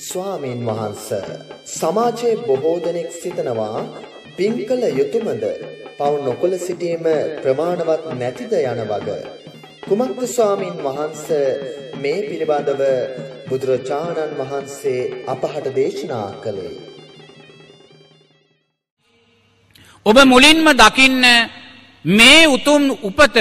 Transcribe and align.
ස්වාමීන් 0.00 0.60
වහන්ස 0.66 1.08
සමාජයේ 1.70 2.36
බොහෝ 2.38 2.76
දෙනෙක් 2.84 3.10
සිතනවා 3.14 3.80
පින් 4.36 4.54
කළ 4.60 4.84
යුතුයමද 4.98 5.44
පව් 5.98 6.12
නොකළ 6.24 6.54
සිටීම 6.58 7.04
ප්‍රමාණවත් 7.42 8.06
නැතිද 8.14 8.54
යන 8.60 8.80
වග 8.84 9.08
කුමක්ද 9.84 10.22
ස්වාමීන් 10.28 10.78
වහන්ස 10.78 11.26
මේ 11.98 12.20
පිළිබඳව 12.22 12.82
බුදුරජාණන් 13.50 14.38
වහන්සේ 14.40 15.02
අපහට 15.26 15.70
දේශනා 15.76 16.28
කළේ 16.42 16.74
ඔබ 20.06 20.18
මුලින්ම 20.26 20.74
දකින්න 20.76 21.24
මේ 22.04 22.42
උතුම් 22.48 22.90
උපත 23.02 23.38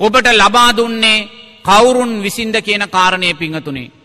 ඔබට 0.00 0.34
ලබා 0.34 0.70
දුන්නේ 0.72 1.18
කවුරුන් 1.64 2.12
විසින්ද 2.22 2.56
කියන 2.60 2.84
කාරණය 2.90 3.34
පිංහතුනේ. 3.34 4.01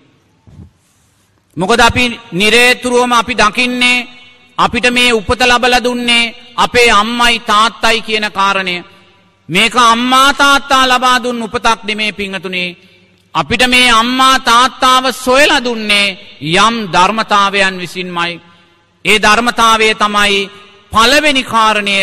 මොකද 1.57 1.79
අපි 1.79 2.03
නිරේතුරුවම 2.33 3.11
අපි 3.13 3.33
දකින්නේ 3.35 4.07
අපිට 4.57 4.87
මේ 4.89 5.11
උපත 5.11 5.41
ලබල 5.41 5.75
දුන්නේ 5.79 6.33
අපේ 6.55 6.89
අම්මයි 6.91 7.39
තාත්තයි 7.41 8.01
කියන 8.01 8.25
කාරණය. 8.31 8.83
මේක 9.49 9.75
අම්මා 9.75 10.33
තාත්තා 10.33 10.83
ලබා 10.85 11.23
දුන් 11.23 11.41
උපතක් 11.41 11.79
නෙමේ 11.83 12.11
පිංහතුනේ. 12.11 12.75
අපිට 13.35 13.63
මේ 13.67 13.89
අම්මා 13.91 14.39
තාත්තාව 14.41 15.03
සොයල 15.15 15.51
දුන්නේ 15.59 16.17
යම් 16.57 16.75
ධර්මතාවයන් 16.93 17.75
විසින්මයි. 17.77 18.41
ඒ 19.05 19.17
ධර්මතාවය 19.17 19.89
තමයි 19.95 20.49
පළවෙනි 20.91 21.43
කාරණය 21.43 21.97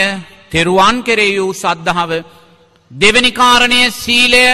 තෙරුවන් 0.51 0.97
කෙරේ 1.03 1.37
වූ 1.37 1.53
සද්ධාව 1.55 2.11
දෙවැනි 2.91 3.33
කාරණය 3.33 3.81
සීලය 3.93 4.47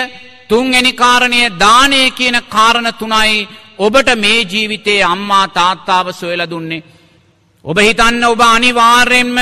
තුන්වැනි 0.50 0.92
කාරණය 0.92 1.40
දානය 1.58 2.02
කියන 2.10 2.36
කාරණ 2.48 2.88
තුනයි 2.92 3.48
ඔබට 3.80 4.08
මේ 4.16 4.40
ජීවිතයේ 4.44 5.02
අම්මා 5.04 5.46
තාත්තාව 5.48 6.06
සොයල 6.12 6.42
දුන්නේ. 6.50 6.84
ඔබ 7.64 7.78
හිතන්න 7.78 8.24
ඔබ 8.24 8.40
අනිවාර්යෙන්ම 8.46 9.38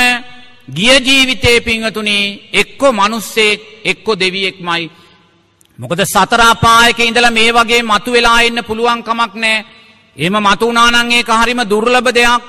ගිය 0.69 0.97
ජීවිතේ 1.01 1.59
පිංහතුනේ 1.61 2.51
එක්කො 2.53 2.93
මනුස්සෙක් 2.93 3.61
එක්කො 3.85 4.12
දෙවියෙක්මයි. 4.15 4.91
මොකද 5.79 6.01
සතරාපායක 6.05 6.99
ඉඳල 7.01 7.27
මේ 7.31 7.53
වගේ 7.53 7.83
මතු 7.83 8.11
වෙලා 8.12 8.41
එන්න 8.43 8.61
පුළුවන්කමක් 8.65 9.35
නෑ 9.35 9.65
එම 10.17 10.37
මතුනානන්ගේ 10.39 11.29
හරිම 11.33 11.61
දුර්ලභ 11.65 12.11
දෙයක් 12.11 12.43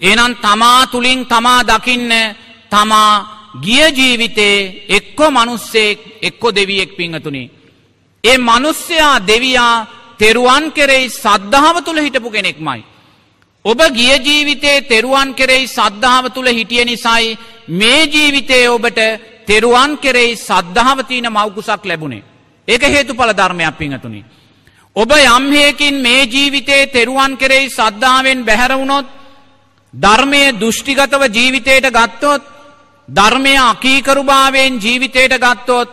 එනම් 0.00 0.32
තමා 0.36 0.86
තුළින් 0.86 1.20
තමා 1.26 1.60
දකින්න 1.62 2.12
තමා 2.72 3.12
ගිය 3.60 3.84
ජීවිතේ 3.90 4.86
එක්කො 4.88 5.24
මනුස්සෙක් 5.30 5.98
එක්කො 6.22 6.48
දෙවියෙක් 6.50 6.90
පිංහතුනේ. 6.96 7.50
ඒ 8.24 8.38
මනුස්්‍යයා 8.38 9.26
දෙවයා 9.26 9.86
තෙරුවන් 10.18 10.64
කෙරෙයි 10.70 11.10
සද්ධාව 11.12 11.76
තුළ 11.84 11.98
හිටපු 11.98 12.30
කෙනෙක්මයි. 12.30 12.84
ඔබ 13.64 13.80
ගිය 13.90 14.14
ජීවිතේ 14.20 14.78
තෙරුවන් 14.82 15.34
කෙරෙයි 15.34 15.66
සද්ධාව 15.68 16.24
තුළ 16.34 16.48
හිටිය 16.48 16.84
නිසයි 16.84 17.38
මේ 17.70 18.06
ජීවිතේ 18.06 18.68
ඔබට 18.68 19.00
තෙරුවන් 19.46 19.98
කෙරෙයි 19.98 20.36
සද්ධාවතියන 20.38 21.26
මවකුසක් 21.28 21.82
ලැබුණේ. 21.84 22.24
ඒක 22.68 22.82
හේතු 22.84 23.12
පල 23.14 23.32
ධර්මයක් 23.32 23.74
පිංහතුනි. 23.76 24.24
ඔබ 24.96 25.10
යම්හයකින් 25.28 25.94
මේ 25.96 26.26
ජීවිතේ 26.26 26.86
තෙරුවන් 26.88 27.32
කෙරෙයි 27.36 27.70
සද්ධාවෙන් 27.70 28.44
බැහැරවුණොත් 28.44 29.06
ධර්මය 29.94 30.42
දෘෂ්ටිගතව 30.54 31.22
ජීවිතයට 31.28 31.86
ගත්තොත් 31.90 32.42
ධර්මය 33.08 33.54
අකීකරුභාවයෙන් 33.62 34.72
ජීවිතයට 34.78 35.34
ගත්තොත් 35.38 35.88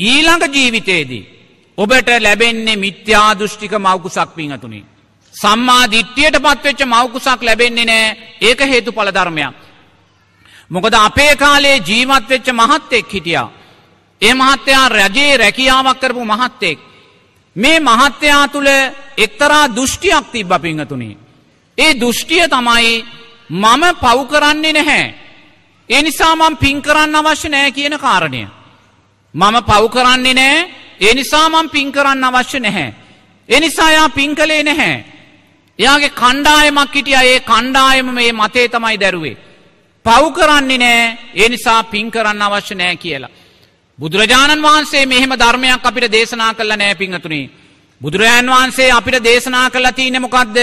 ඊළඟ 0.00 0.44
ජීවිතයේදී. 0.48 1.37
ඔබට 1.78 2.08
ලැබෙන්නේ 2.20 2.76
මිත්‍යා 2.76 3.38
දෘෂ්ටික 3.38 3.72
මවකුසක් 3.74 4.34
පිංහතුනි. 4.34 4.84
සම්මා 5.34 5.90
දිට්ටියට 5.90 6.36
පත්වෙච්ච 6.36 6.80
මවකුසක් 6.84 7.42
ලැබෙන්නේ 7.42 7.84
නෑ 7.84 8.16
ඒක 8.40 8.60
හේතු 8.62 8.92
පල 8.92 9.10
ධර්මයක්. 9.10 9.54
මොකද 10.70 10.94
අපේ 10.96 11.36
කාලේ 11.36 11.76
ජීවත් 11.78 12.28
වෙච්ච 12.28 12.48
මහත්තෙක් 12.52 13.06
හිටියා. 13.08 13.50
ඒ 14.22 14.34
මහත්තයා 14.34 14.88
රජයේ 14.90 15.36
රැකියාවක් 15.36 16.00
කරපු 16.00 16.24
මහත්තෙක්. 16.24 16.78
මේ 17.56 17.78
මහත්තයා 17.80 18.48
තුළ 18.48 18.70
එක්තරා 19.16 19.64
දෘෂ්ටියක් 19.68 20.24
තිබ්බ 20.32 20.52
පිංහතුනි. 20.62 21.10
ඒ 21.78 21.94
දෘෂ්ටිය 21.94 22.44
තමයි 22.48 23.04
මම 23.50 23.82
පව් 23.94 24.18
කරන්නේ 24.26 24.72
නැහැ. 24.72 25.14
ඒ 25.90 26.02
නිසා 26.02 26.34
මම 26.36 26.56
පින් 26.56 26.82
කරන්න 26.82 27.16
අවශ්‍ය 27.16 27.48
නෑ 27.48 27.70
කියන 27.70 27.98
කාරණය. 27.98 28.42
මම 29.34 29.56
පව් 29.62 29.84
කරන්නේ 29.88 30.34
නෑ 30.34 30.77
ඒ 31.00 31.14
නිසා 31.14 31.48
මම 31.48 31.68
පින් 31.68 31.92
කරන්න 31.92 32.24
අවශ්‍ය 32.24 32.58
නැහැ. 32.60 32.94
ඒ 33.48 33.60
නිසා 33.60 33.90
යා 33.92 34.08
පින් 34.08 34.34
කළේ 34.34 34.62
නැහැ. 34.62 35.04
එයාගේ 35.78 36.16
කණ්ඩායමක් 36.20 36.94
හිටියා 36.94 37.22
ඒ 37.24 37.40
කණ්ඩායම 37.42 38.08
මේ 38.12 38.32
මතේ 38.32 38.68
තමයි 38.68 39.00
දැරුවේ. 39.00 39.36
පව් 40.04 40.24
කරන්නේ 40.32 40.78
නෑ 40.78 41.18
ඒ 41.34 41.48
නිසා 41.48 41.82
පින් 41.84 42.10
කරන්න 42.10 42.42
අවශ්‍ය 42.42 42.74
නෑ 42.74 42.96
කියලා. 42.96 43.34
බුදුරජාණන් 43.98 44.62
වහන්සේ 44.62 45.06
මෙහෙම 45.06 45.32
ධර්මයක් 45.34 45.86
අපිට 45.86 46.12
දේශනා 46.12 46.52
කළ 46.54 46.72
නෑ 46.74 46.94
පිංහතුනේ. 46.94 47.50
බුදුරජාණන් 48.00 48.50
වහන්සේ 48.50 48.90
අපිට 48.90 49.24
දේශනා 49.24 49.70
කළ 49.70 49.90
තියනෙ 49.90 50.18
මොකක්ද 50.18 50.58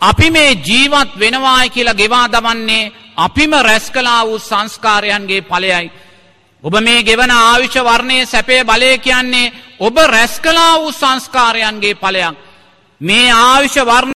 අපි 0.00 0.30
මේ 0.30 0.52
ජීවත් 0.60 1.10
වෙනවායි 1.18 1.70
කියලා 1.70 1.94
ගෙවා 1.94 2.26
දවන්නේ 2.28 2.92
අපිම 3.16 3.52
රැස් 3.60 3.90
කලා 3.90 4.26
වූ 4.26 4.38
සංස්කාරයන්ගේ 4.40 5.42
පලයයි. 5.42 5.90
ඔබ 6.64 6.74
මේ 6.80 7.02
ගෙවන 7.02 7.30
ආවිශ 7.32 7.78
වර්ණය 7.80 8.26
සැපේ 8.26 8.64
බලය 8.64 8.98
කියන්නේ 8.98 9.52
ඔබ 9.80 9.96
රැස් 9.96 10.40
කලා 10.40 10.80
වූ 10.80 10.90
සංස්කාරයන්ගේ 10.90 11.94
පලයක්. 11.94 12.36
මේ 13.00 13.30
ආවිශ 13.32 13.78
වර්ණ 13.78 14.08